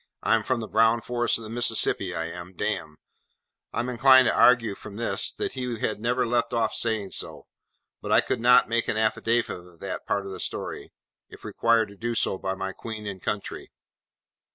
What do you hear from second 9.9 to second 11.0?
part of the story,